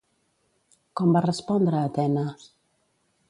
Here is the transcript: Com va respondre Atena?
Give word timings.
Com 1.01 1.11
va 1.17 1.21
respondre 1.27 1.81
Atena? 1.89 2.25